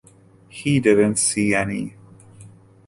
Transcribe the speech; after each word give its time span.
He 0.49 0.79
didn't 0.79 1.17
see 1.17 1.53
any. 1.53 1.95